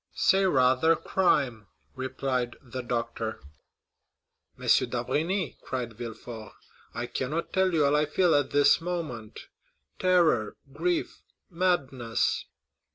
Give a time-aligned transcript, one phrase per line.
[0.15, 3.39] "Say, rather, crime!" replied the doctor.
[4.59, 4.65] "M.
[4.65, 6.53] d'Avrigny," cried Villefort,
[6.95, 12.45] "I cannot tell you all I feel at this moment,—terror, grief, madness."